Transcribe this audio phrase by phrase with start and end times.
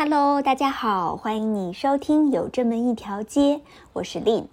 [0.00, 3.62] Hello，大家好，欢迎你收听有这么一条街，
[3.94, 4.44] 我是 Lin。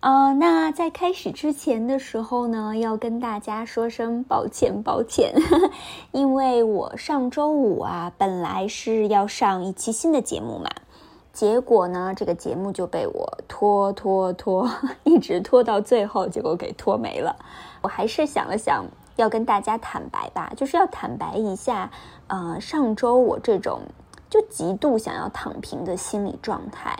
[0.00, 5.32] 呃，那在开始之前的时候呢，要跟大家说声抱歉，抱歉，
[6.12, 10.68] 因为我上周五啊，本来是要上一期新的节目嘛，
[11.32, 14.70] 结果呢，这个节目就被我拖拖拖，
[15.04, 17.34] 一直拖到最后，结果给拖没了。
[17.80, 18.84] 我还是想了想，
[19.16, 21.90] 要跟大家坦白吧，就是要坦白一下，
[22.26, 23.80] 呃，上周我这种。
[24.34, 26.98] 就极度想要躺平的心理状态，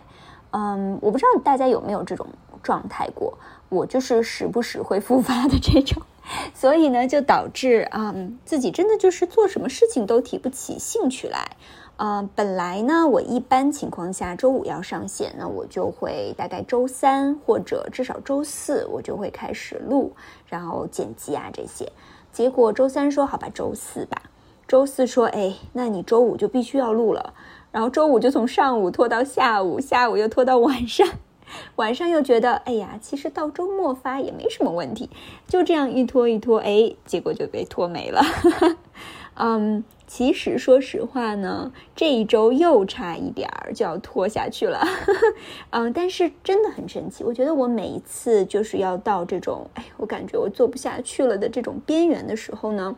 [0.53, 2.29] 嗯，我不知道大家有没有这种
[2.63, 3.37] 状态过，
[3.71, 6.01] 我就是时不时会复发的这种，
[6.55, 11.57] 所以呢，就导致嗯自己真的就是做什么事情都提不起兴趣来，
[11.97, 20.15] 嗯，本来呢，我一般情况下周五要上线，那我就会大概周三或者至少周四我就会开始录，
[20.47, 21.91] 然后剪辑啊这些，
[22.33, 24.23] 结果周三说好吧，周四吧。
[24.67, 27.35] 周四说，哎，那你周五就必须要录了，
[27.71, 31.07] 然后周五就从上午拖到下午，下午又拖到晚上，
[31.77, 35.11] 晚上又觉得，哎呀，其实到周末发也没什么问题，
[35.47, 38.23] 就这样一拖一拖，哎，结果就被拖没了。
[39.37, 44.81] 嗯，其实说实话呢，这一周又差一点儿就要拖下去了。
[45.71, 52.97] 嗯，但是真的很神奇，我觉得我每一次就是要到这种，哎，我感觉我做不下去了的这种边缘的时候呢。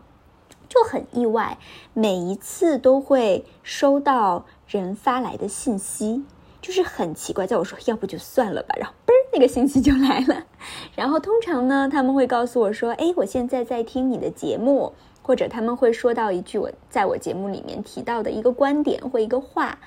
[0.69, 1.59] 就很意外，
[1.95, 6.25] 每一次都会收到人发来的信息，
[6.61, 10.45] 就是很奇怪，在我说要不就算了吧，然后嘣，那个信息就来了。
[10.97, 19.79] 然后通常呢，他们会告诉我说，哎，我现在在听你的节目，或者他们会说到一句我在我节目里面提到的一个观点或一个话，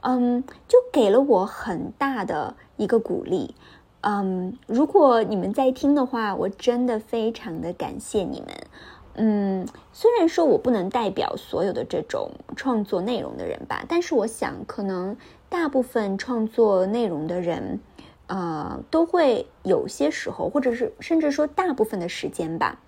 [0.00, 3.54] 嗯，就给了我很大的一个鼓励。
[4.00, 8.48] 嗯，如果你们在听的话，我真的非常的感谢你们。
[9.16, 15.16] 嗯，虽然说我不能代表所有的这种创作内容的人吧，但是我想，可能
[15.48, 17.78] 大部分创作内容的人，
[18.26, 22.80] 呃，都会有些时候，或者是甚至说大部分的时间吧，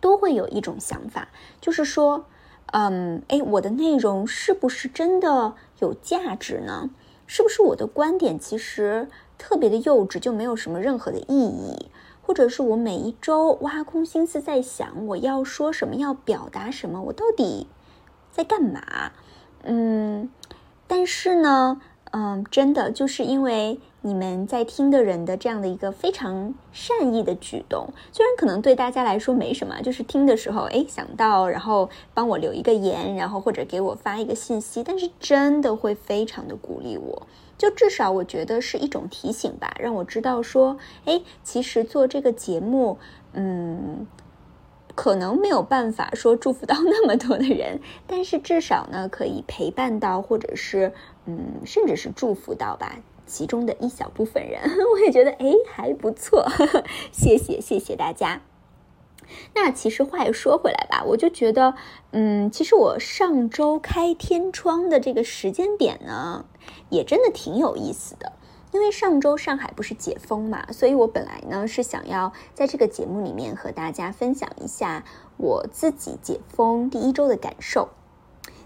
[0.00, 1.28] 都会有一种想法，
[1.62, 2.26] 就是说，
[2.72, 6.90] 嗯，哎，我的内容是不是真的有价值呢？
[7.26, 11.86] 是不是我的观点其实特别的幼稚，就没有什么任何的意义？
[12.26, 17.66] 或者是我每一周挖空心思在想我要说什么，要表达什么，我到底
[18.32, 19.12] 在干嘛？
[19.62, 20.30] 嗯，
[20.86, 21.80] 但是呢，
[22.12, 37.26] 嗯，真的就是因为你们在听的人的这样的一个非常善意的举动，虽然可能对大家来说没什么，就是听的时候哎想到，然后帮我留一个言，然后或者给我发一个信息，但是真的会非常的鼓励我。
[37.56, 42.98] 就至少我觉得是一种提醒吧，让我知道说，哎，其实做这个节目，
[43.32, 44.06] 嗯，
[44.94, 50.92] 可能没有办法说祝福到 那么多的人，但是至少呢，可以陪伴到，或者是，
[51.26, 54.60] 嗯，甚至是祝福到吧，其中的一小部分人，
[54.92, 56.46] 我也觉得，哎，还不错，
[57.12, 58.53] 谢谢，谢谢大家。
[59.54, 61.74] 那其实话又说回来吧，我就觉得，
[62.12, 66.44] 嗯，其实我上周开天窗的这个时间点呢，
[66.90, 68.32] 也真的挺有意思的。
[68.72, 75.04] 因为上周上海不是解封嘛，所以我本来呢是想要在这个节目里面和大家分享一下
[75.36, 77.90] 我自己解封第一周的感受。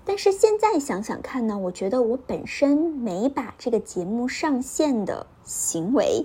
[0.06, 6.24] 但是现在想想看呢，我觉得我本身没把这个节目上线的行为。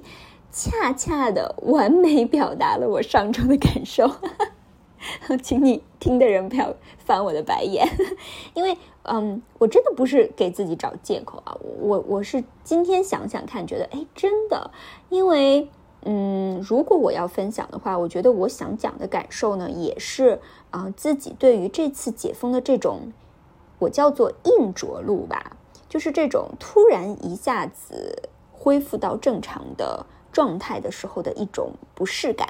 [0.55, 4.07] 恰恰的完美表达了我上周的感受，
[5.41, 7.87] 请你听的人不要翻我的白眼，
[8.53, 14.69] 因为嗯，我真的不是给自己找借口啊，我我是今天想想看，觉得哎，真的，
[15.09, 15.67] 因为
[16.03, 20.39] 嗯，如果我要分享的话，我觉得我想讲的感受呢，也是
[20.69, 23.11] 啊，自己对于这次解封的这种，
[23.79, 25.57] 我叫做硬着陆吧，
[25.89, 30.05] 就是这种突然一下子恢复到正常的。
[30.33, 32.49] 状态的时候的一种不适感，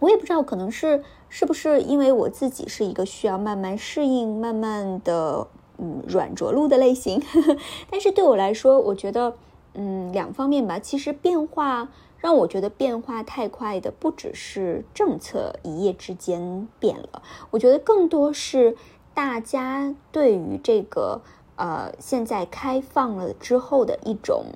[0.00, 5.46] 我也不知道，可能是是不是因为我自己是一个需要慢慢适应、慢慢的
[5.78, 7.22] 嗯软着陆的类型，
[7.90, 9.36] 但是对我来说，我觉得
[9.74, 11.88] 嗯两方面吧，其实变化
[12.18, 18.76] 让我觉得变化太快的不只是政策一夜之间变了，我觉得更多是
[19.12, 21.20] 大家对于这个
[21.56, 24.46] 呃现在开放了之后的一种。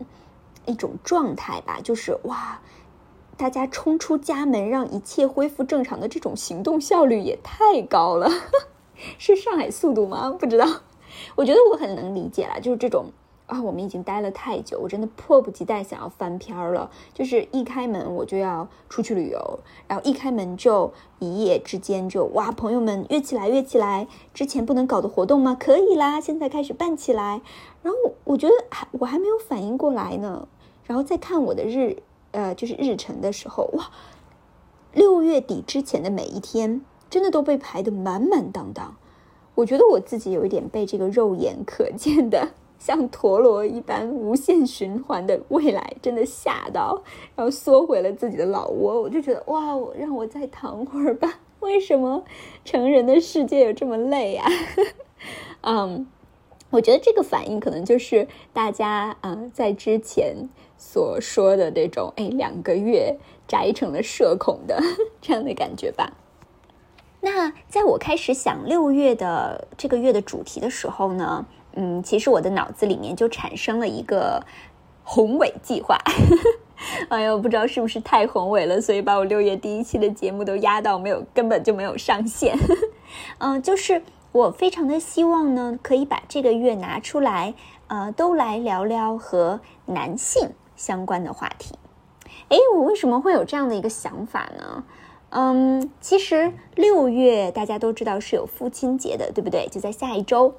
[0.71, 2.61] 一种状态吧，就是哇，
[3.37, 8.31] 大家冲出家门，让一切恢复正常的这种行动效率也太高了，
[9.19, 10.31] 是上海速度吗？
[10.39, 10.67] 不知道。
[11.35, 13.07] 我觉得我很能理解啦，就是这种
[13.47, 16.89] 啊，我们已经待了太久，我真的迫不及待想要翻篇了。
[17.13, 19.59] 就是一开门我就要出去旅游，
[19.89, 25.57] 然后一开门就一夜之间就哇，朋友们约起来约起来，之前不能搞的活动吗？
[25.59, 27.43] 可以啦，现在开始办起来。
[27.83, 30.47] 然后我觉得还我还没有反应过来呢，
[30.91, 31.99] 然后再看我的日
[32.33, 33.93] 呃就是日程的时候，哇，
[34.93, 38.97] 六月底之前的每一天真的都被排得满满当当。
[39.55, 42.49] 我觉得我自己有一点被这个肉眼可见的。
[42.81, 47.01] 像陀螺一般无限循环的未来，真的吓到，
[47.37, 49.01] 然后缩回了自己的老窝。
[49.01, 51.39] 我就觉得哇，让我再躺会儿吧。
[51.61, 52.25] 为什么
[52.65, 54.45] 成人的世界有这么累呀？
[55.63, 56.09] 嗯，
[56.71, 60.49] 我觉得这个反应可能就是大家啊在之前
[60.82, 63.15] 所说的那种，哎，两个月
[63.47, 64.82] 宅成了社恐的
[65.21, 66.11] 这样的感觉吧。
[67.21, 71.44] 那在我开始想六月的这个月的主题的时候呢？
[71.75, 74.43] 嗯，其实我的脑子里面就产生了一个
[75.05, 75.99] 宏伟计划。
[77.11, 82.59] 哎呦，不知道是不是太宏伟了，所以把我六月第一期的节目都压到没有，根本就没有上线。
[83.37, 84.03] 嗯， 就是
[84.33, 87.53] 我非常的希望呢，可以把这个月拿出来，
[87.88, 90.49] 呃，都来聊聊和男性
[90.81, 91.75] 相关的话题。
[92.49, 94.85] 哎，我为什么会有这样的一个想法呢？
[95.29, 99.69] 嗯，其实六月大家都知道是有父亲节的，对不对？
[99.71, 100.55] 就在下一周。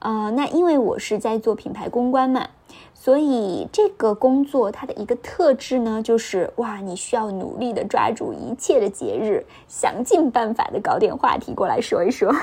[0.00, 2.48] 呃，那因为我是在做品牌公关嘛，
[2.94, 12.34] 所以这个工作它的一个特质呢，就是哇，你需要努力的抓住一切的节日，想尽办法的搞点话题过来说一说。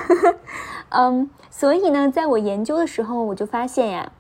[0.90, 4.12] 嗯，所以呢，在我研究的时候，我就发现呀，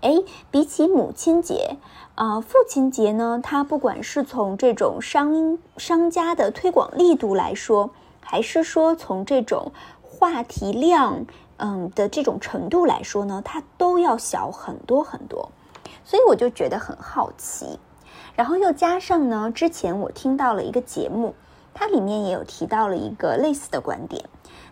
[0.00, 0.16] 哎，
[0.50, 1.76] 比起母亲节，
[2.14, 11.26] 啊，父亲节呢，它不管是从这种商商家的推广力度来说，还是说从这种话题量。
[11.62, 15.50] 嗯的这种程度来说呢，它都要小很多很多，
[16.06, 17.78] 所以我就觉得很好奇，
[18.34, 21.34] 然后又加上呢，之前我听到了一个节目，
[21.74, 24.24] 它里面也有提到了一个类似的观点，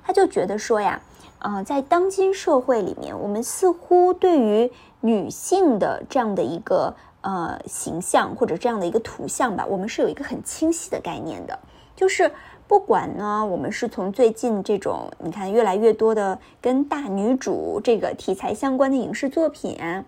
[0.02, 1.02] 他就觉得说呀，
[1.38, 4.70] 啊，在当今社会里面，我们似乎对于
[5.00, 11.58] 女性的这样的一个呃形象或者这样的一个图像吧，我们是有一个很清晰的概念的，
[11.96, 12.30] 就是。
[12.68, 20.04] 不管呢，我们是从最近这种你看越来越多的跟大女主这个题材相关的影视作品啊，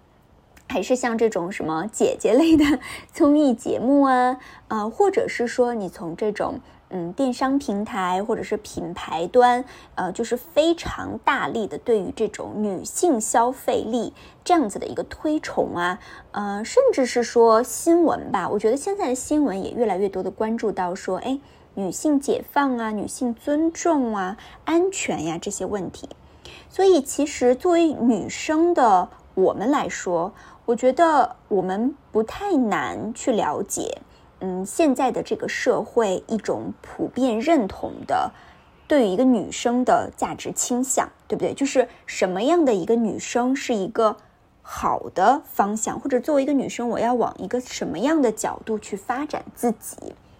[0.69, 2.79] 还是像这种什么姐姐类的
[3.15, 4.37] 综艺节目啊，
[4.69, 6.61] 呃，或者是说你从这种
[6.91, 9.65] 嗯电商平台或者是品牌端，
[9.95, 14.13] 呃，就是非常大力的对于这种女性消费力
[14.45, 15.99] 这样子的一个推崇啊，
[16.33, 21.41] 呃，甚至是说新闻吧，我觉得现在的新闻也越来越多的关注到说，哎。
[21.75, 26.09] 女性解放啊，女性尊重啊，安全呀这些问题，
[26.69, 30.33] 所以其实作为女生的我们来说，
[30.67, 34.03] 我觉得我们不太难去了解，
[34.41, 38.33] 嗯，现在的这个社会一种普遍认同的
[38.89, 41.55] 对于一个女生的价值倾向，对不对？
[41.55, 44.17] 就是什么样的一个女生是一个
[44.63, 49.97] 好的方向，或者作为一个女生，我要往一个什么样的角度去发展自己？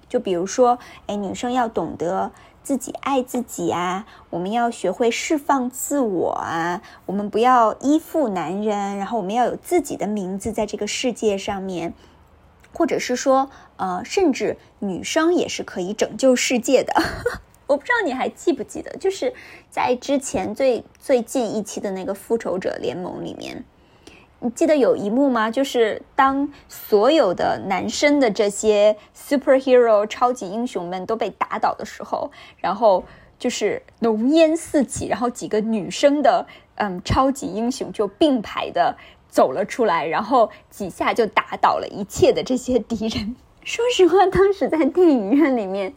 [0.09, 2.33] 就比如说，哎，女生要懂得
[2.65, 11.95] 自己爱自己啊，我们要学会释放自我啊，我们不要依附男人，然后我们要有自己的名字在这个世界上面，
[12.73, 13.51] 或者是说，
[13.81, 16.93] 呃，甚至女生也是可以拯救世界的。
[17.67, 19.33] 我不知道你还记不记得，就是
[19.71, 23.65] 在之前最最近一期的那个复仇者联盟里面。
[24.41, 25.51] 你记得有一幕吗？
[25.51, 33.03] 就是当所有的男生的这些 superhero 超级英雄们都被打倒的时候，然后
[33.39, 38.95] 就是浓烟四起，然后几个女生的嗯超级英雄就并排的
[39.31, 43.37] 走了出来，然后几下就打倒了一切的这些敌人。
[43.63, 45.95] 说实话，当时在电影院里面，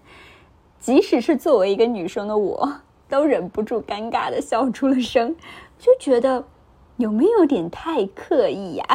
[0.79, 5.35] 即使是作为一个女生的我，都忍不住尴尬的笑出了声，
[5.77, 6.45] 就觉得。
[6.97, 8.85] 有没有点太刻意呀？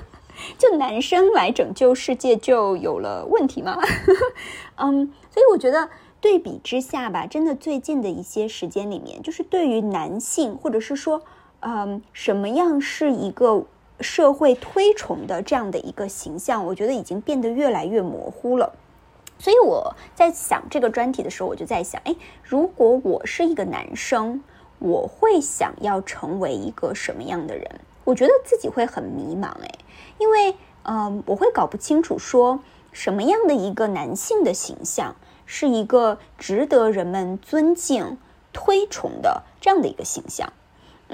[0.56, 3.76] 就男生来拯救世界就有了问题吗？
[4.76, 11.22] 嗯，所以我觉得对比之下吧，真的最近的一些时间里面，就是对于男性或者是说，
[11.60, 13.66] 嗯，什么样是一个
[14.02, 18.72] 社会推崇的这样的一个形象，我觉得已经变得越来越模糊了。
[19.38, 24.42] 所以我在想这个专题的时候，我就在想，哎，如果我是一个男生。
[24.84, 27.80] 我会想要成为一个什么样的人？
[28.02, 29.78] 我觉得自己会很迷茫诶，
[30.18, 32.58] 因为嗯，我会搞不清楚说
[32.90, 35.14] 什么样的一个男性的形象
[35.46, 38.18] 是一个值得人们尊敬、
[38.52, 40.52] 推崇的这样的一个形象。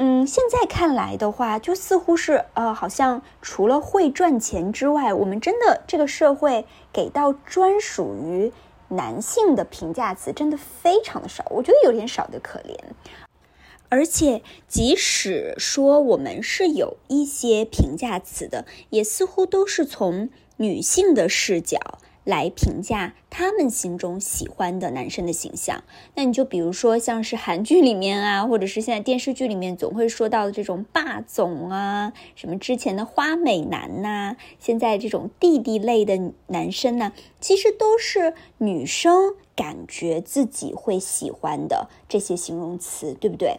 [0.01, 8.53] 嗯，现在看来的话，就似乎是呃，好像除了会赚钱之外，我们真的这个社会给到专属于
[8.91, 12.77] 男性的评价词真的非常的少，我觉得有点少的可怜。
[13.89, 21.99] 而且，即使说我们是有一些评价词的，也似乎都是从女性的视角。
[22.29, 25.83] 来评价他们心中喜欢的男生的形象，
[26.15, 43.59] 那你就比如说像是韩剧里面啊，或者是现在电视剧里面总会说到的这种霸总啊，什么之前的花美男呐，现在这种弟弟类的男生呢，其实都是女生感觉自己会喜欢的这些形容词，对不对？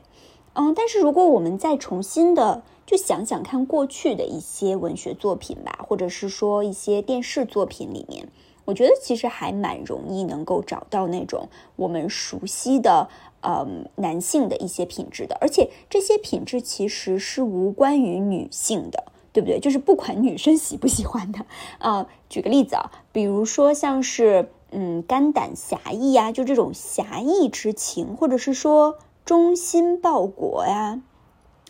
[0.53, 8.27] 嗯，但是如果我们再重新的就想想看过去的一些文学作品吧，或者是说一些电视作品里面。
[8.69, 13.09] 我觉得其实还蛮容易能够找到那种我们熟悉的，
[13.41, 19.59] 嗯，男性的一些品质的，而且这些品质其实是无关于女性的，对不对？
[19.59, 21.43] 就是不管女生喜不喜欢的，
[21.79, 31.01] 啊，举个例子啊，比如说像是，嗯，肝胆侠义呀，就这种侠义之情，或者是说忠心报国呀。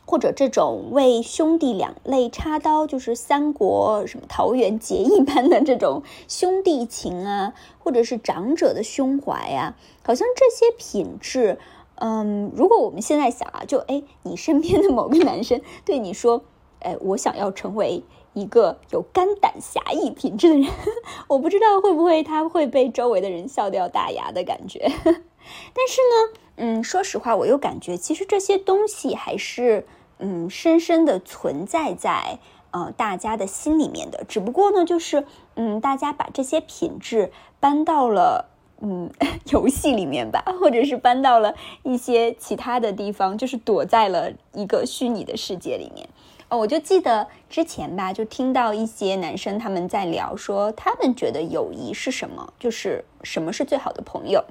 [0.10, 11.60] 或者这种为兄弟两肋插刀，就是三国什么桃园结义 般的这种兄弟情啊，或者是长者的胸怀啊，好像这些品质，
[11.98, 16.42] 嗯，如果我们现在想啊，就哎，你身边的某个男生对你说，
[16.80, 18.02] 哎，我想要成为
[18.34, 20.68] 一个有肝胆侠义品质的人，
[21.30, 24.80] 我不知道会不会他会被周围的人笑掉大牙的感觉。
[25.06, 29.86] 但是呢，嗯，说实话，我又感觉其实这些东西还是。
[30.20, 32.40] 嗯，深深的存在在
[32.72, 38.50] 呃大家的心里面的，只不过呢，就是嗯，大家把这些品质搬到了
[38.82, 39.10] 嗯
[39.52, 46.08] 游戏里面吧，或者是搬到了一些其他的地方，就是躲在了一个虚拟的世界里面。
[46.50, 54.44] 哦，我就记得之前吧，就听到一些男生他们在聊说，他们觉得友谊是什么，就是什么是最好的朋友。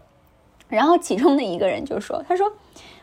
[0.68, 2.52] 然后其中的一个人就说，他说，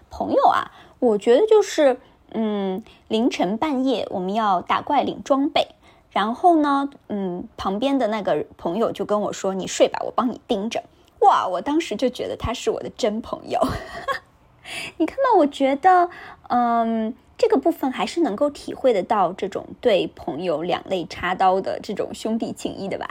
[0.09, 1.99] 朋友啊，我觉得就是。
[2.35, 5.69] 嗯，凌晨半夜我们要打怪领装备，
[6.11, 10.83] 然后呢，嗯，旁边的那个朋友就跟我说：“你睡吧，我帮你盯着。”
[11.21, 13.59] 哇，我当时就觉得他是我的真朋友。
[14.97, 16.09] 你看到，我觉得，
[16.49, 23.07] 嗯，这个部分还是能够体会得到这种对朋友两肋插刀的这种兄弟情谊的吧？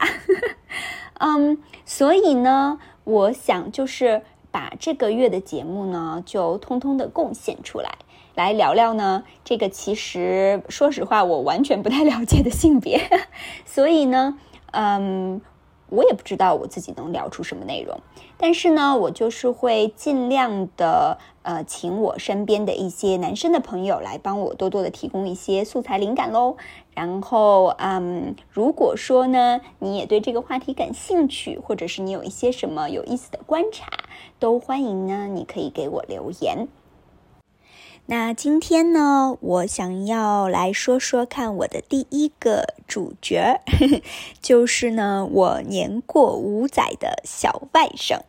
[1.18, 7.98] 嗯，所以呢，我想就是把这个月的节目呢，就通通的贡献出来。
[8.34, 13.00] 来聊聊呢，这个其实说实话，我完全不太了解的性别，
[13.64, 14.38] 所以呢，
[14.72, 15.40] 嗯，
[15.88, 18.00] 我也不知道我自己能聊出什么内容。
[18.36, 26.56] 但是呢，我就是会尽量的，呃，请我身边的一些男生的朋友来帮我多多的提供一些素材灵感喽。
[26.92, 33.86] 然后，嗯，如果说呢，你也对这个话题感兴趣，或者是你有一些什么有意思的观察，
[34.40, 36.66] 都欢迎呢，你可以给我留言。
[38.06, 43.62] 那今天呢，我想要来说说看我的第一个主角，
[44.42, 48.20] 就是呢我年过五载的小外甥，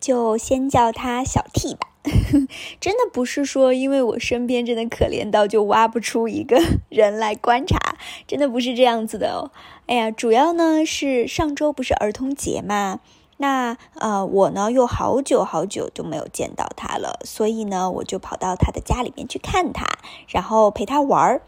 [0.00, 1.88] 就先叫他小 T 吧。
[2.80, 7.96] 真的不是说因为我身边真的可怜到就挖不出一个人来观察，
[8.28, 9.50] 真的不是这样子的哦。
[9.86, 13.00] 哎呀，主要呢是上周不是儿童节嘛。
[13.42, 19.84] 那呃，我呢又好久好久都没有见到他了，所以呢，我就跑到他的家里面去看他，
[20.28, 21.42] 然后陪他玩儿。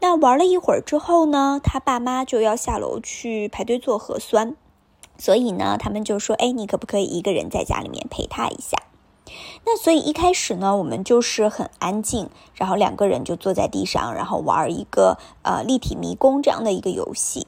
[0.00, 4.56] 那玩了一会儿之后呢，他爸妈就要下楼去排队做核酸，
[5.16, 8.76] 所以呢，他们就说：“哎，你可不可以一个人在家里面陪他一下？”
[9.64, 17.46] 那所以一开始呢，我们就是很安静，然后两个人就坐在地上，然后玩一个呃立体迷宫这样的一个游戏。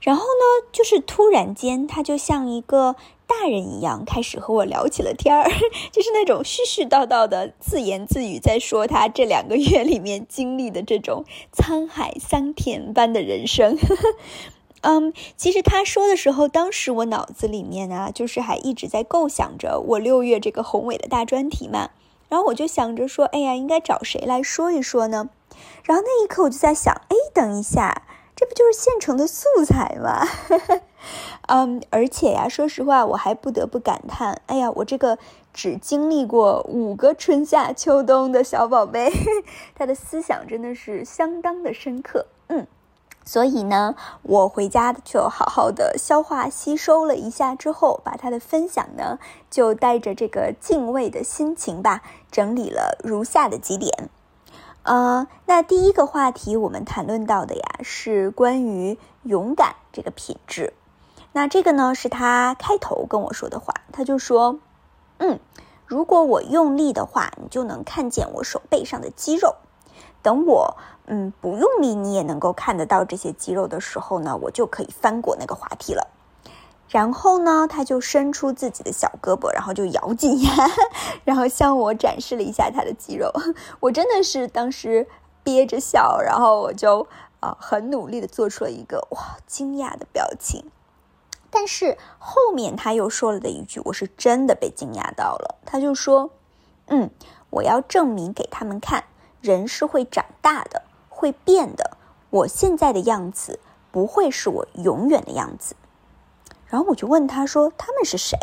[0.00, 2.96] 然后呢，就是突然间，他就像一个。
[3.30, 5.48] 大人一样开始和我聊起了天儿，
[5.92, 13.78] 就是那种絮絮叨叨的自言自语，在说他这两个月里面经历的这种沧海桑田般的人生。
[14.82, 21.90] 嗯，其实他说的时候，当时我脑子里面啊，就是还一直在构想着我六月这个宏伟的大专题嘛。
[22.28, 25.30] 然后我就想着说，哎呀，应该找谁来说一说呢？
[25.84, 28.02] 然后那一刻我就在想，哎，等一下，
[28.40, 30.26] 这不就是现成的素材吗？
[31.48, 35.18] 嗯，而且呀，说实话，我还不得不感叹，哎呀，我这个
[35.52, 39.12] 只经历过五个春夏秋冬的小宝贝，
[39.76, 42.24] 他的思想真的是相当的深刻。
[42.48, 42.66] 嗯，
[43.26, 49.18] 所以呢，我回家就好好的消化吸收了一下之后，把他的分享呢，
[49.50, 54.08] 就带着这个敬畏的心情吧，整理了如下的几点。
[54.82, 60.72] 呃，那第一个话题我们谈论到的呀，是关于勇敢这个品质。
[61.32, 64.58] 那这个呢，是他开头跟我说的话，他就说
[65.18, 65.38] ：“嗯，
[65.86, 69.56] 如果我用力的话，你就能看见我手背上的肌肉。
[70.22, 76.08] 等我嗯不用力，你也能够看得到这些肌肉的时候呢，我就可以翻过那个滑梯了。”
[76.90, 80.50] 然后呢，他就伸出自己的小胳膊，然后就咬紧牙，
[81.24, 83.32] 然后向我展示了一下他的肌肉。
[83.78, 85.06] 我真的是当时
[85.44, 87.06] 憋着笑，然后我就
[87.38, 90.64] 啊很努力的做出了一个哇惊讶的表情。
[91.48, 95.60] 但是后面他又说了的一句，我是真的被惊讶到了。
[95.64, 96.30] 他就说
[96.88, 97.10] ：“嗯，
[97.50, 99.04] 我要证明给他们看，
[99.40, 101.96] 人是会长大的，会变的。
[102.30, 103.60] 我现在的样子
[103.92, 105.76] 不会是我永远的样子。”
[106.70, 108.38] 然后我就问他说：“他们是谁？”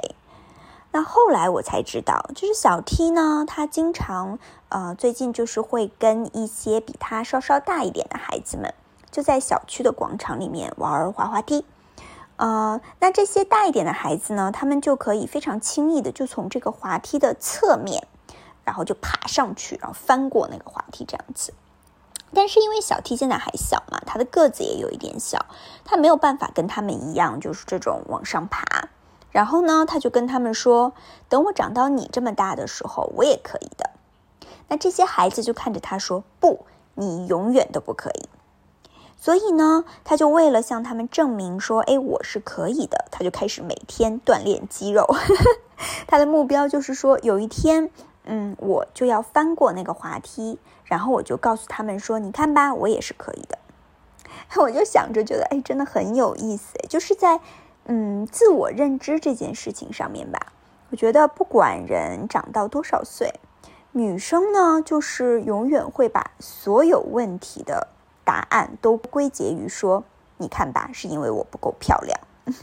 [0.92, 8.74] 那后来我才知道，就是小 T 呢，他经常呃，最近就是会跟一些比他稍稍大一点的孩子们，
[9.12, 11.66] 就在小区的广场里面玩滑滑梯。
[12.38, 18.08] 呃，那这些大一点的孩子呢，他们就可以非常轻易的就从这个滑梯的侧面，
[18.64, 21.54] 然后就爬上去，然后翻过那个滑梯这样子。
[22.34, 25.46] 但是因为小 T 现在还小嘛，他的个子也有一点小，
[25.86, 28.90] 他没有办法跟他们一样，就是这种往上爬。
[29.32, 30.94] 然后呢，他就跟他们说
[31.30, 33.92] ：“等我长到你这么大的时候，我也可以的。”
[34.68, 36.66] 那这些孩子就看着他说：“不，
[36.96, 38.28] 你永远都不可以。”
[39.20, 45.08] 所以呢，他就为了向他们证明说：“哎，我是可以的。”他就开始每天锻炼肌肉。
[46.08, 47.90] 他的目标就是说，有一天。
[48.28, 53.58] 嗯，我就要翻过那个滑梯，然后我就告诉他们说：“你看吧，我也是可以的。
[54.62, 57.40] ”我就想着，觉得哎，真的很有意思就是在
[57.86, 60.54] 嗯自我认知这件事情上面吧。
[60.90, 63.34] 我觉得不管人长到多少岁，
[63.94, 67.88] 女生呢，就是永远会把所有问题的
[68.24, 70.04] 答案都归结于说
[70.38, 72.20] ：“你看吧，是因为我不够漂亮。”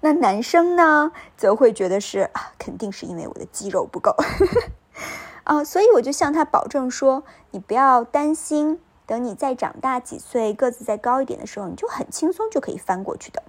[0.00, 4.14] 那男生呢，则会觉得是啊，肯定是因为我的肌肉不够。
[5.44, 13.42] 啊，所以我就向他保证说：“你不要担心，等你再长大几岁，个子再高一点的时候，你就很轻松就可以翻过去的。”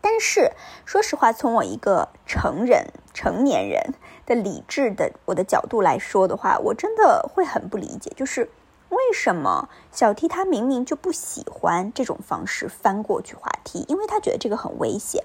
[0.00, 0.52] 但是，
[0.84, 3.94] 说实话，从我一个成人、成年人
[4.26, 8.50] 的理智的我的角度来说的话，我真的会很不理解，就是
[8.88, 15.24] 为什么小 T 他明明就不喜欢这种方式翻过去滑梯，因为他觉得这个很危险，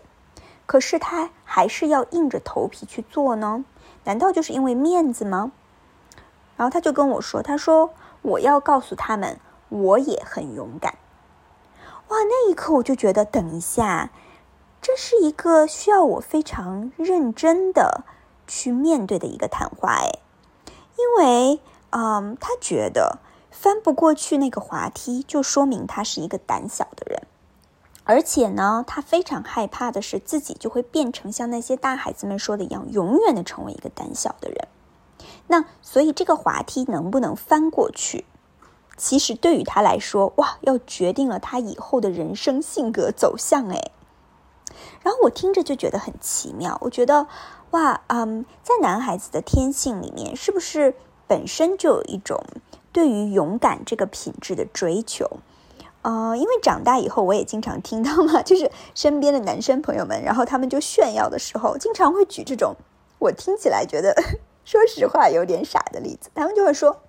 [0.68, 3.66] 可是他还是要硬着头皮去做呢？
[4.08, 5.52] 难道就是因为面子吗？
[6.56, 7.90] 然后他就跟我说：“他说
[8.22, 10.96] 我要告诉他们，我也很勇敢。”
[12.08, 14.12] 哇，那一刻我就觉得，等一下，
[14.82, 18.06] 这是一个需要我非常认真的
[18.48, 20.20] 去面对的一个谈话哎，
[20.96, 23.20] 因为，嗯，他觉得
[23.52, 27.24] 翻不过去那个滑梯，就说明他是一个胆小的人。
[28.08, 34.68] 而且呢，他非常害怕的是自己就会变成像那些大孩子们说的一样，永远的成为一个胆小的人。
[35.48, 38.24] 那所以这个滑梯能不能翻过去，
[38.96, 43.68] 其实对于他来说，哇，要决定了他以后的人生性格走向。
[43.68, 43.92] 哎，
[45.04, 46.78] 然后我听着就觉得很奇妙。
[46.82, 47.28] 我觉得，
[47.72, 50.96] 哇，嗯，在男孩子的天性里面，是不是
[51.28, 52.42] 本身就有一种
[52.94, 55.40] 对于勇敢这个品质的追求？
[56.08, 62.78] 呃，因为长大以后，我也经常听到嘛，就是身边的男生朋友们，然后他们就炫耀的时候，经常会举这种
[63.20, 64.16] 我听起来觉得，
[64.64, 66.30] 说实话有点傻的例子。
[66.34, 67.02] 他们就会说：“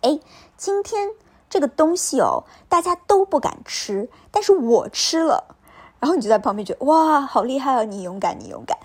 [0.00, 0.18] 哎，
[0.56, 1.10] 今天
[1.50, 5.54] 这个东西哦，大家都不敢吃，但是我吃了。”
[6.00, 8.78] 然后你就在旁边觉得：“哇，好厉害哦，你勇敢，你勇敢。”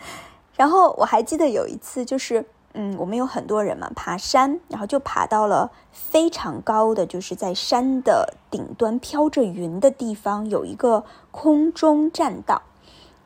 [0.58, 2.46] 然后我还记得有一次，就是。
[2.74, 12.62] 嗯，我们有很多人嘛，爬山，然后就爬到了非常高的，就是在山的顶端飘着云的地方，有一个空中栈道。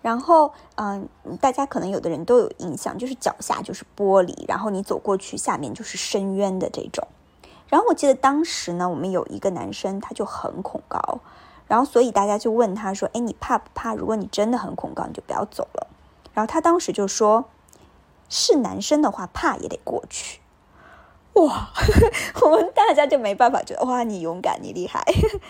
[0.01, 1.07] 然后，嗯，
[1.39, 7.07] 大家可能有的人都有印象，就是脚下就是玻璃，然后你走过去，下面就是深渊的这种。
[7.67, 11.19] 然后我记得当时呢，我们有一个男生，他就很恐高，
[11.67, 13.93] 然后所以大家就问他说：“哎，你怕不怕？
[13.93, 15.87] 如果你真的很恐高，你就不要走了。”
[16.33, 17.45] 然后他当时就说。
[18.29, 20.41] 是男生的话，怕也得过去。
[21.33, 21.69] 哇，
[22.41, 25.03] 我们大家就没办法觉得哇，你勇敢，你厉害。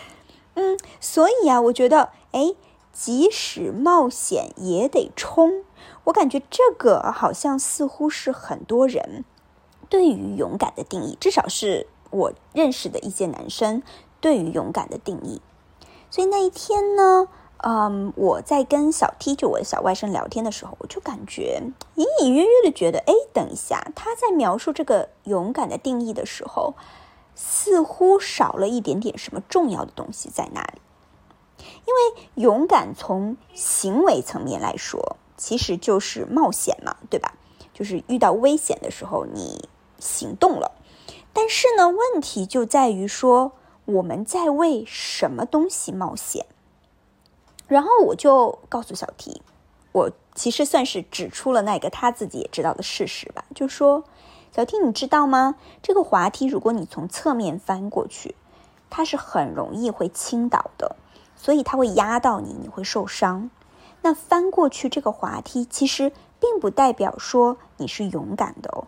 [0.54, 2.54] 嗯，所以啊，我觉得，哎，
[2.92, 5.64] 即使冒险也得冲。
[6.04, 9.24] 我感觉这个好像似乎是很多人
[9.88, 13.82] 对于勇敢的定义，至少是我认识的一些男生
[14.20, 15.40] 对于勇敢的定义。
[16.10, 17.28] 所以那一天呢？
[17.68, 21.60] 嗯，我在跟小 T 就我的小外甥聊天的时候，我就感觉
[21.96, 26.74] 隐隐约约的觉得，哎，等一下，他在描述这个勇敢的定义的时候，
[27.34, 30.80] 似乎少了一点点什么重要的东西在那里。
[31.58, 37.34] 因为勇敢从行为层面来说，其实就是冒险嘛，对吧？
[37.74, 40.70] 就是遇到危险的时候，你行动了。
[41.32, 43.50] 但是呢，问题就在于说，
[43.86, 46.46] 我们在为什么东西冒险？
[47.68, 49.42] 然后我就告诉小提，
[49.92, 54.04] 我其实算是指出了那个他自己也知道的事实吧，就说
[54.54, 55.56] ：“小提，你知道吗？
[55.82, 58.34] 这个滑梯，如果你从侧面翻过去，
[58.88, 60.96] 它是很容易会倾倒的，
[61.36, 63.50] 所以它会压到你，你会受伤。
[64.02, 68.86] 那翻过去这个滑梯，其实并不代表说你是勇敢的哦，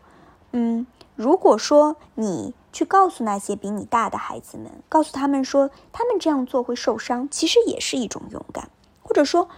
[0.52, 0.86] 嗯。”
[1.18, 8.70] 如果说你去告诉那些比你大的孩子们，告诉他们说他们这样做会受伤，其实也是一种勇敢。
[9.02, 9.48] 或者说，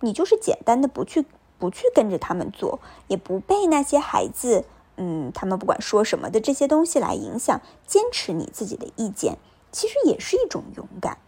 [0.00, 1.24] 你就是简单的不去
[1.58, 4.64] 不去跟着他们做，也不被那些孩子，
[4.96, 9.38] 嗯，他们不管说什么的这些东西来影响，坚持你自己的意见，
[9.72, 11.18] 其实也是一种勇敢。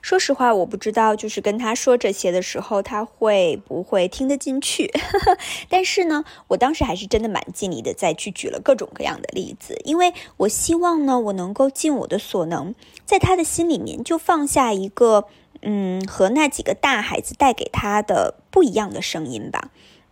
[0.00, 4.90] 说实话，我不知道，就是跟他说这些的时候，他会不会听得进去？
[5.68, 12.74] 但是呢，我当时还是真的蛮尽力的，再去举了各种各样的例子，因为我希望呢，我能够尽我的所能，
[13.04, 15.26] 在他的心里面就放下一个，
[15.62, 19.70] 嗯，和那几个大孩子带给他的不一样的声音吧。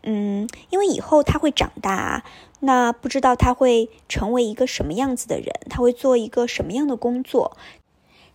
[0.08, 2.22] 嗯，因为以后他会长大，
[2.60, 7.56] 那不知道他会成为一个什么样子的人，他会做一个什么样的工作。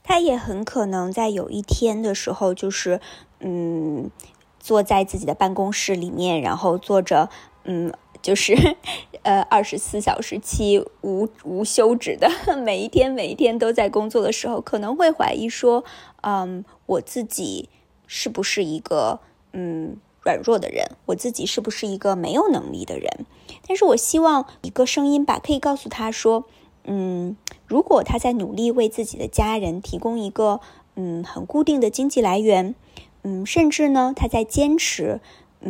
[0.03, 2.99] 他也很可能在有一天的时候，就是，
[3.39, 4.09] 嗯，
[4.59, 7.29] 坐在自己的办公室里面，然后坐着，
[7.63, 8.55] 嗯，就是，
[9.23, 15.83] 呃，二十四小时期无无休止的，每一天每一天都在工作的时候，可能会怀疑说，
[16.21, 17.69] 嗯，我自己
[18.07, 19.19] 是不是一个，
[19.53, 20.85] 嗯，软弱的人？
[21.05, 23.25] 我自己是不是一个没有能力的人？
[23.67, 26.45] 但是我希望一个声音吧，可以告诉他说。
[26.83, 30.59] 嗯，如果他在努力为自己的家人提供一个
[30.95, 32.73] 嗯很固定的经济来源，
[33.21, 35.21] 嗯，甚至呢他在坚持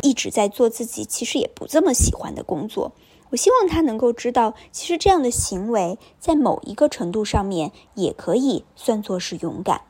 [0.01, 2.93] 一直在做自己其实也不这么喜欢的工作，
[3.31, 9.81] 我希望他能够知道，其实这样的行为在某一个程度上面也可以算作是勇敢。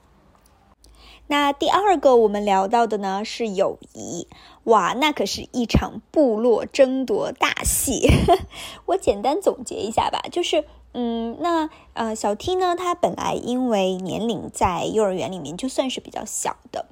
[1.28, 4.28] 那第二个我们聊到的呢是友谊，
[4.64, 8.10] 哇，那可是一场部落争夺大戏。
[8.88, 10.66] 我简单总结一下吧，就是。
[10.94, 12.76] 嗯，那呃，小 T 呢？
[12.76, 16.86] 他本来因为年龄在幼儿园里面就算是比较小的，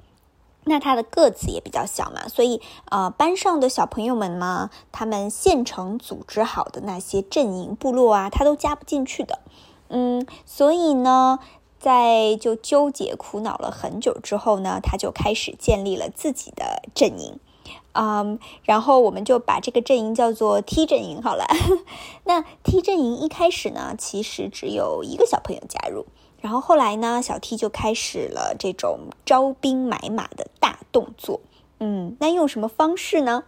[0.64, 9.40] 那他的个子也比较小嘛，所以呃，班上的小朋友们嘛，他们现成组织好的那些阵营部落啊，他都加不进去的。
[9.88, 11.38] 嗯，所以呢，
[11.78, 17.38] 在就纠结苦恼了很久之后呢，他就开始建立了自己的阵营。
[17.92, 21.44] 嗯，然后我们就把这个阵营叫做 T 阵营好了。
[22.24, 26.06] 那 T 阵营一开始呢，其实只有一个小朋友加入，
[26.40, 31.40] 然后后来呢，小 T 就开始了这种招兵买马的大动作。
[31.80, 33.44] 嗯，那用什么方式呢？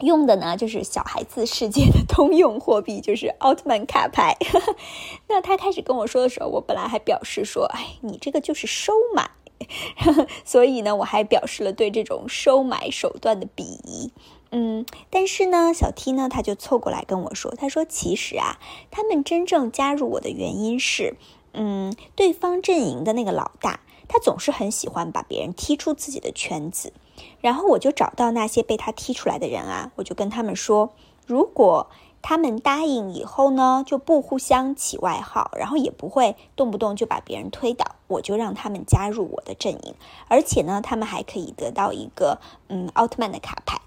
[0.00, 4.36] 用的呢就是小孩子世界的通用货币，就是奥特曼卡牌。
[5.28, 9.30] 那他开始跟我说的时候，我本来还表示说，哎，你这个就是收买。
[10.44, 14.12] 所以呢，我还表示了对这种收买手段的鄙夷。
[14.50, 18.58] 嗯，但是呢，小 T 呢，他就凑过来跟我说：“他说其实啊，
[18.90, 21.16] 他们真正加入我的原因是，
[21.52, 26.92] 嗯，对方阵营的那个老大，他总是很喜欢把别人踢出自己的圈子。
[27.40, 30.94] 然后我就找到那些被他踢出来的人啊，我就跟他们说，
[31.26, 31.90] 如果……”
[32.28, 37.94] 他们答应以后呢，就不互相起外号，然后也不会动不动就把别人推倒。
[38.08, 39.94] 我就让他们加入我的阵营，
[40.26, 43.80] 而且呢，他们还可以得到一个嗯奥特曼的卡牌，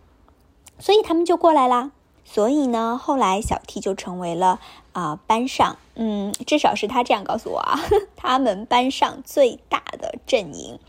[0.80, 1.91] 所以他们就过来啦。
[2.23, 4.62] 所以呢，后来小 T 就成为了
[4.93, 7.78] 啊班上嗯，至少是他这样告诉我啊，
[8.15, 10.80] 他们班上最大的阵营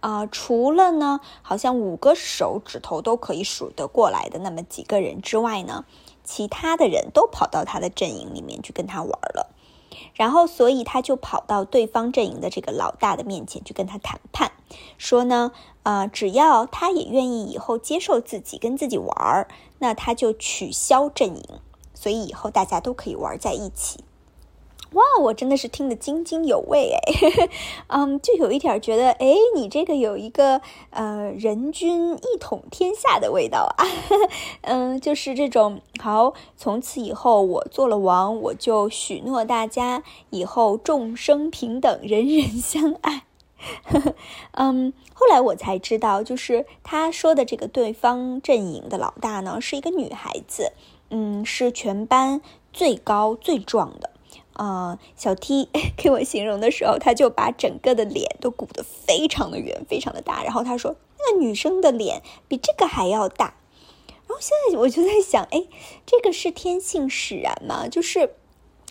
[0.00, 5.84] 啊，除了呢，好像五个手指头都可以数得过来的那么几个人之外呢。
[6.26, 9.54] 其他的人都跑到他的阵营里面去跟他玩了，
[10.12, 14.52] 然后所以他就跑到对方阵营的这个老大的面前去跟他谈判，
[14.98, 15.52] 说呢，
[15.84, 21.44] 啊，只要他也愿意以后接受自己跟自己玩，那他就取消阵营，
[21.94, 24.04] 所以以后大家都可以玩在一起。
[24.92, 27.48] 哇，我真的是听得津津有味哎，
[27.88, 33.84] 嗯，就有一点觉得，哎，你这个有一个呃人均一统天下的味道啊，
[34.62, 43.24] 嗯，就是这种好，从此以后我做了王，我就许诺大家以后众生平等，人人相爱。
[43.84, 44.14] 呵 呵
[44.52, 50.72] 嗯，后来我才知道，就是他说的这个对方阵营的老大呢，是一个女孩子，
[51.10, 52.40] 嗯，是全班
[52.72, 54.10] 最高最壮的。
[54.58, 60.42] 呃，小 T 给我形容的时候，他就把整个的脸都鼓得非常的圆，非常的大。
[60.42, 63.54] 然后他说，那个女生的脸比这个还要大。
[64.26, 65.64] 然后现在我就在想，哎，
[66.04, 67.86] 这个是天性使然吗？
[67.86, 68.34] 就是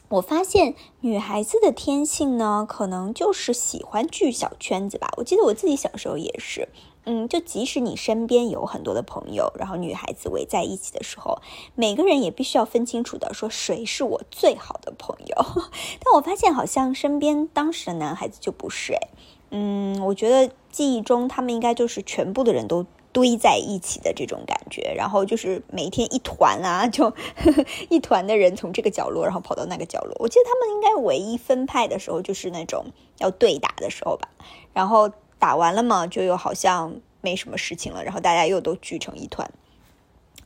[0.10, 5.12] 我发现女孩子的天性呢，可能就是喜欢聚小圈子吧。
[5.18, 6.70] 我记得我自己小时候也是。
[7.06, 11.40] 嗯，就即使你身边有很多的朋友，然后女孩子围在一起的时候，
[11.76, 15.36] 每个人也必须要分清楚的说谁是我最好的朋友。
[16.04, 19.00] 但我发现好像身边当时的男孩子就不是哎，
[19.52, 27.14] 嗯，我觉得记忆中他们应该就是全部的人都堆在一起的这种感觉，然后就是每天一团啊，就
[27.90, 30.16] 一团的人从这个角落然后跑到那个角落。
[30.20, 32.86] 我记得他们应该唯一分派的时候就是那种
[33.20, 34.28] 要对打的时候吧，
[34.74, 35.12] 然后。
[35.46, 39.52] 打完了嘛，就又好像没什么事情了，然后大家又都聚成一团。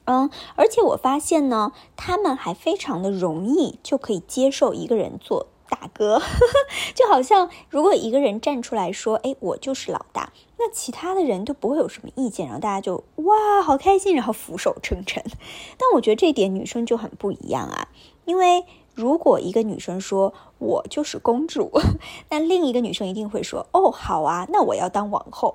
[0.03, 6.21] 嗯，而且我发现呢，他们还非常的容易就可以接受一个人做大哥，
[6.93, 15.23] 就好像如果一个人站出来说：“哎，我就是老大”，那其他的人都不会有什么意见，然后大家就哇，好开心，然后俯首称臣。
[15.79, 17.87] 但我觉得这点女生就很不一样啊，
[18.25, 18.65] 因为。
[18.99, 21.71] 如果一个女生说我就是公主，
[22.29, 25.53] 那另一个女生一定会说哦，好啊，那我要当王后。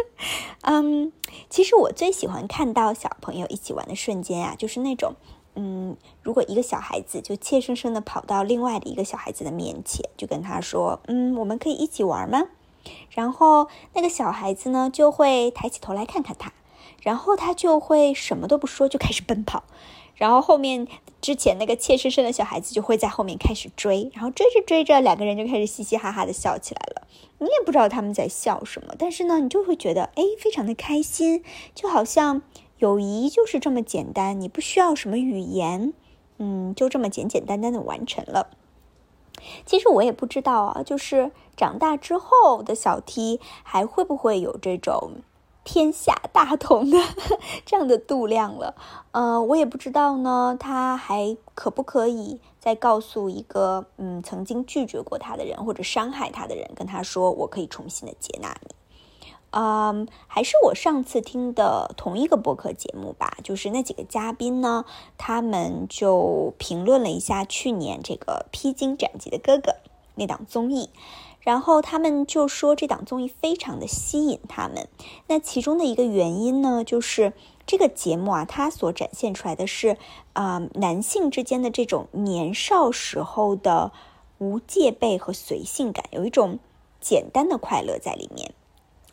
[0.64, 1.12] 嗯，
[1.50, 5.16] 其实我最喜欢看到小朋友一起玩的瞬间啊，就是那种，
[5.54, 12.44] 嗯，如果一个小孩子就怯生生的跑到另外的一个小孩子的面前，就跟他说，嗯，我们可以一起玩吗？
[13.10, 16.54] 然后那个小孩子呢就会抬起头来看看他，
[17.02, 19.64] 然后他就会什么都不说，就开始奔跑。
[20.18, 20.86] 然后后面
[21.22, 27.06] 之前那个怯生生的小孩子就会在后面开始追，然后追着追着，两个人就开始嘻嘻哈哈的笑起来了。
[27.38, 31.42] 你也不知道他们在笑什么，但是呢，你就会觉得哎，非常的开心，
[31.74, 32.42] 就好像
[32.78, 35.94] 友谊就是这么简单，你不需要什么语言，
[36.38, 38.50] 嗯，就这么简简单单的完成了。
[39.64, 45.22] 其实我也不知道啊，就是长大之后的小 T 还会不会有这种。
[45.70, 46.96] 天下大同的
[47.66, 48.74] 这样的度量了，
[49.10, 58.74] 呃，我也不知道呢，他还可不可以再告诉一个嗯曾经拒绝过他的人或者伤害他的人，跟他说我可以重新的接纳你，
[59.50, 64.86] 嗯，还是我上次听的同一个播客节目吧，就是那几个嘉宾呢，
[65.18, 69.74] 他们就评论了一下去年这个披荆斩棘的哥哥
[70.14, 70.88] 那档综艺。
[71.48, 74.86] 然后他们就说这档综艺非常的吸引他们，
[75.28, 77.32] 那其中的一个原因呢，就是
[77.66, 79.96] 这个节目啊，它所展现出来的是
[80.34, 83.92] 啊男性之间的这种年少时候的
[84.36, 86.58] 无戒备和随性感，有一种
[87.00, 88.52] 简单的快乐在里面。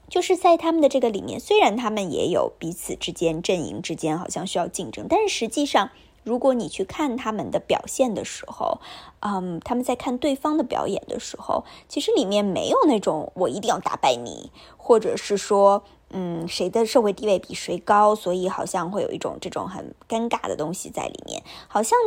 [0.09, 5.89] 就是在他们的这个里面，虽然他们也有彼此之间阵营之间好像需要竞争，但是实际上。
[6.25, 8.81] 如果你去看他们的表现的时候，
[9.21, 21.43] 嗯，他们在看对方的表演的时候，其实里面没有那种我一定要打败你，或者是说，嗯，谁的社会地位比谁高，所以好像会有一种这种很尴尬的东西在里面。
[21.67, 21.97] 好像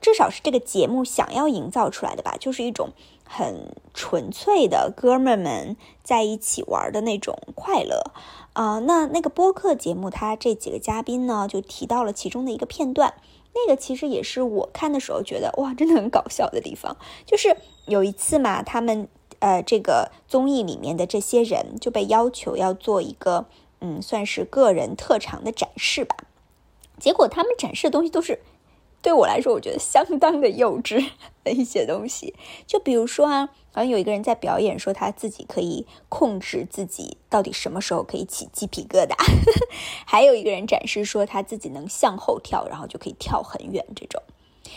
[0.00, 2.88] 至少是这个节目想要营造出来的吧，就是一种
[3.24, 8.10] 很纯粹的哥们儿们在一起玩的那种快乐
[8.54, 8.78] 啊。
[8.80, 13.14] 那那个播客节目，他这几个嘉宾呢，就提到了其中的一个片段。
[13.54, 16.96] 那个其实也是我看的时候觉得哇，真的很搞笑的地方。
[17.24, 23.46] 就是有一次嘛，他们呃这个综艺里面的这些人就被要求要做一个
[23.80, 26.16] 嗯，算是个人特长的展示吧。
[26.98, 28.40] 结果他们展示的东西都是。
[29.04, 31.10] 对我来说，我觉得相当的幼稚
[31.44, 32.34] 的一些东西，
[32.66, 39.14] 就比如说啊，好像有一个人在表演，说他自己可以控制自己到底什么时候可以起鸡皮疙瘩，
[40.06, 44.22] 还有一个人展示说他自己能向后跳，然后就可以跳很远这种。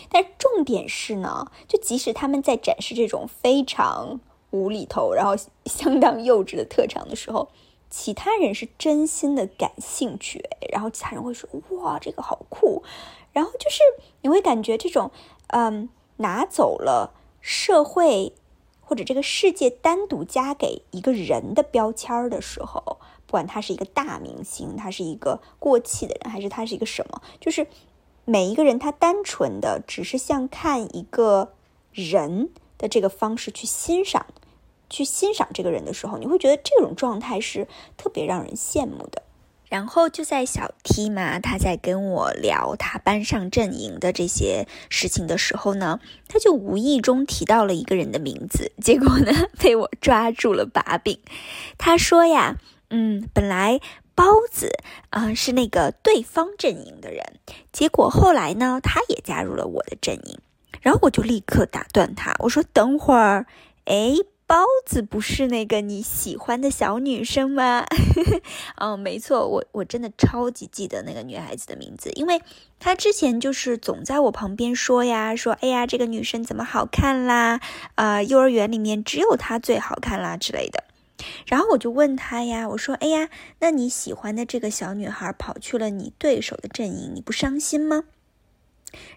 [0.10, 4.20] 但重点是呢，就即使他们在展示这种非常
[4.52, 5.36] 无厘头，然后
[5.66, 7.48] 相当幼稚的特长的时候，
[7.90, 12.84] 其他人是真心的感兴趣，然后其他人会说哇，这个好酷。
[13.34, 13.80] 然后就是
[14.22, 15.12] 你会感觉这种，
[15.48, 18.34] 嗯，拿走了社会
[18.82, 27.68] 或者这个世界单独加给一个人的标签儿的时候，不管他是一个大明星，他是一个过气的人，还是他是一个什么，就是
[28.26, 31.54] 每一个人他单纯的只是像看一个
[31.92, 34.26] 人的这个方式去欣赏，
[34.90, 39.24] 去欣赏这个人的时候，你会觉得这种状态是特别让人羡慕的。
[39.70, 51.20] 然后就在小 T 嘛，他在跟我聊他搬上阵营的这些事情的时候呢，他就无意中提到了一个人的名字，结果呢 被我抓住了把柄。
[51.78, 52.58] 他说呀，
[52.90, 53.80] 嗯，本来
[54.16, 54.72] 包子
[55.10, 57.24] 啊是那个对方阵营的人，
[57.74, 60.40] 结果后来呢他也加入了我的阵营。
[60.82, 63.46] 然后我就立刻打断他，我说：“等会儿，
[63.86, 64.16] 哎。”
[64.48, 67.86] 包子不是那个你喜欢的小女生吗？
[68.80, 72.42] 哦，没错，我我真的超级记得那个女孩子的名字，因为
[72.80, 77.60] 她之前就是总在我旁边说呀，说哎呀，这个女生怎么好看啦？
[77.96, 80.86] 呃，幼儿园里面只有她最好看啦之类的。
[81.46, 83.28] 然后我就问她呀，我说哎呀，
[83.60, 88.06] 那你喜欢的这个小女孩跑去了你对手的阵营，你不伤心吗？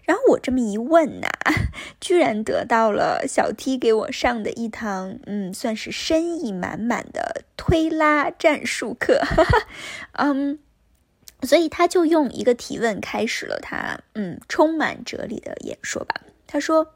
[0.03, 1.27] 然后我这么一问呐，
[1.99, 9.67] 居然得到了小 T 给我上的一堂，嗯，算是深意满满的推拉战术课，哈 哈
[10.13, 10.59] 嗯，
[11.43, 16.21] 所以他就用一个提问开始了他，嗯，充满哲理的演说吧。
[16.47, 16.93] 他说：“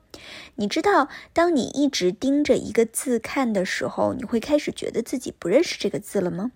[0.55, 6.51] 你知道，当你一直盯着一个字看的时候，你会开始觉得自己不认识这个字了吗？”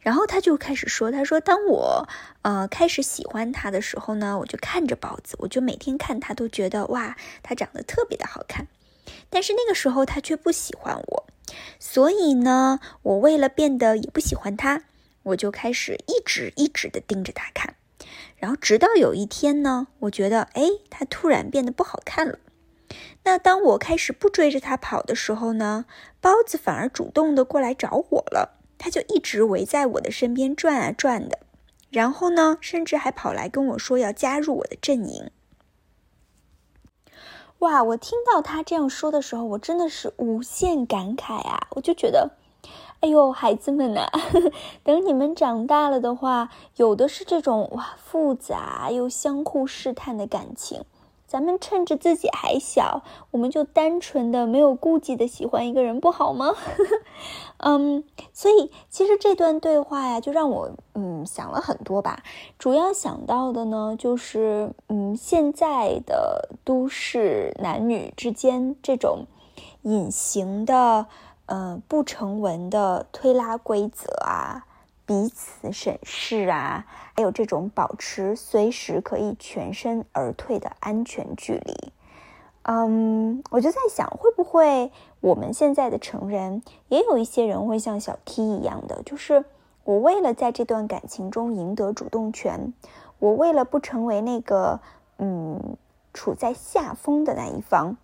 [0.00, 2.08] 然后他就开始说：“他说，当我
[2.42, 8.66] 呃开始喜欢他的时候呢，我就看着包子，我就每天看他都觉得哇，他长得特别的好看。
[9.30, 11.26] 但是那个时候他却不喜欢我，
[11.78, 14.82] 所以呢，我为了变得也不喜欢他，
[15.22, 17.74] 我就开始一直一直的盯着他看。
[18.36, 22.38] 然后直到有一天呢，我觉得哎，他突然变得不好看了。
[23.24, 25.86] 那当我开始不追着他跑的时候呢，
[26.20, 31.38] 包子反而主动的过来找我了。”他就一直围在我的身边转啊转的，
[31.88, 35.30] 然后呢，甚至还跑来跟我说要加入我的阵营。
[37.60, 37.84] 哇！
[37.84, 41.68] 我听到他这样说的时候，我真的是无限感慨啊！
[41.76, 42.32] 我就觉得，
[42.98, 44.08] 哎呦，孩子们呐，
[44.82, 50.84] 等你们长大了的话，有的是这种哇复杂又相互试探的感情。
[51.32, 56.54] 咱们趁着自己还小，我们就单纯的、没有顾忌的喜欢一个人，不好吗？
[57.56, 62.22] 嗯，所以其实这段对话呀，就让我嗯想了很多吧。
[62.58, 69.24] 主要想到的呢，就是嗯现在的都市男女之间这种
[69.84, 71.06] 隐形的、
[71.46, 74.66] 呃不成文的推拉规则啊。
[75.04, 81.92] 彼此审视啊，还有这种保持随时可以全身而退的安全距离。
[82.62, 89.44] 嗯，我就在想，会不会我们现在的成人也有一些人会像小 T 一样的，就是
[89.82, 92.72] 我为了在这段感情中赢得主动权，
[93.18, 94.78] 我为了不成为那个
[95.18, 95.76] 嗯
[96.14, 97.96] 处在下风的那一方，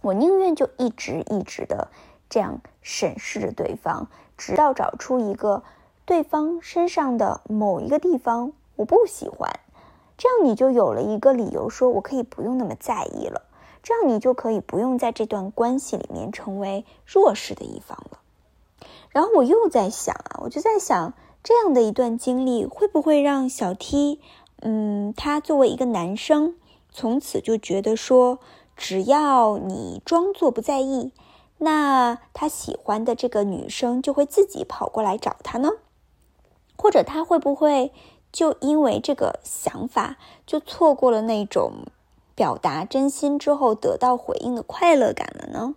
[0.00, 1.88] 我宁愿就一直一直的
[2.30, 5.62] 这样审视着对方，直到找出一个。
[6.04, 9.60] 对方身上的某一个地方我不喜欢，
[10.18, 13.42] 这样你就有了一个理由，说我可以不用那么在意了。
[13.82, 18.18] 这样你就可以不用在这段关系里面成为弱势的一方了。
[19.10, 24.20] 然后我又在想啊，我就在想，这样的一段经历会不会让小 T，
[24.60, 26.54] 嗯，他作为一个男生，
[26.90, 28.38] 从此就觉得说，
[28.76, 31.12] 只要你装作不在意，
[31.58, 35.70] 那他喜欢的这个女生就会自己跑过来找他呢？
[36.82, 37.92] 或者他会不会
[38.32, 41.86] 就因为这个想法，就错过了那种
[42.34, 45.76] 表达真心之后得到回应的快乐感了呢？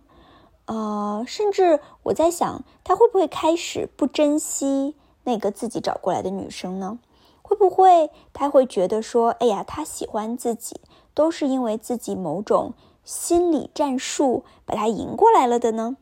[0.64, 6.98] 呃，甚至我在想，他会不会开始不珍惜那个自己找过来的女生呢？
[7.40, 10.80] 会不会他会觉得说，哎呀，他喜欢自己，
[11.14, 12.72] 都是因为自己某种
[13.04, 15.96] 心理战术把他赢过来了的呢？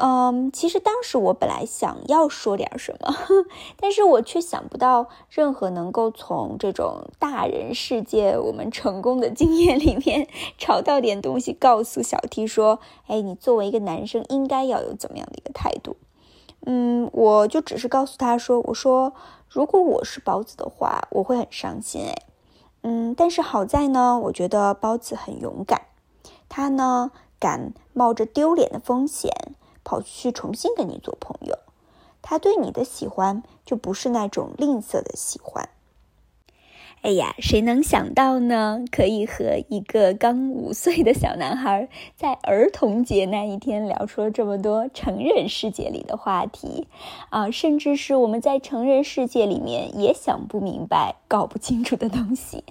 [0.00, 3.12] 嗯，其实当时我本来想要说点什么，
[3.80, 15.96] 但是我却想不到任何能够从这种大人世界我们成功的经验里面找到点东西，告诉小 T 说：“哎，你作为一个男生应该要有怎么样的一个态度？”
[16.64, 19.12] 嗯，我就只是告诉他说：“我说，
[19.48, 22.02] 如果我是包子的话，我会很伤心。
[22.02, 22.14] 哎，
[22.82, 25.82] 嗯，但是好在呢，我觉得包子很勇敢，
[26.48, 29.32] 他呢敢冒着丢脸的风险。”
[29.88, 31.58] 跑去重新跟你做朋友，
[32.20, 35.70] 他对你的喜欢就不是那种吝啬的喜欢。
[37.00, 38.84] 哎呀，谁能想到呢？
[38.92, 46.86] 可以和一个刚五岁的小男孩在儿童节那一天聊出了这么多成人世界里的话题
[47.30, 52.62] 啊，甚至是我们在成人世界里面也想不明白、搞不清楚的东西。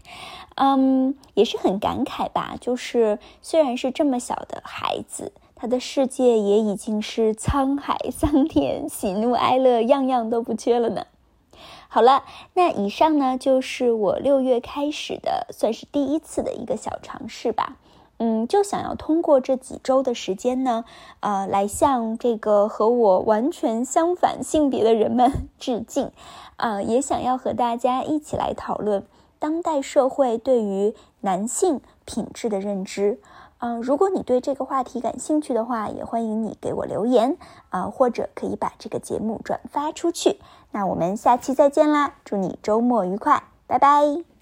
[0.54, 2.58] 嗯，也是很感慨吧。
[2.62, 5.32] 就是虽然是这么小的孩子。
[5.60, 11.08] 他的世界也已经是沧海桑田、喜怒哀乐样样都不缺了呢。
[11.90, 17.78] 好了，那以上呢就是我六月开始的，算是第一次的一个小尝试吧。
[18.20, 20.86] 嗯，就想要通过这几周的时间呢，
[21.22, 26.12] 呃，来向这个和我完全相反性别的人们 致敬。
[26.58, 29.04] 呃，也想要和大家一起来讨论。
[29.40, 33.20] 当代社会对于男性品质的认知。
[33.60, 37.38] 嗯，如果你对这个话题感兴趣的话，也欢迎你给我留言
[37.70, 40.40] 啊，或者可以把这个节目转发出去。
[40.72, 42.16] 那我们下期再见啦！
[42.24, 44.37] 祝你周末愉快，拜拜。